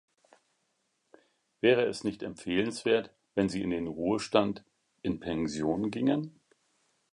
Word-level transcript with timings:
Wäre 1.59 1.83
es 1.85 2.03
nicht 2.03 2.23
empfehlenswert, 2.23 3.11
wenn 3.35 3.49
sie 3.49 3.61
in 3.61 3.69
den 3.69 3.85
Ruhestand, 3.85 4.65
in 5.03 5.19
Pension 5.19 5.91
gingen? 5.91 6.39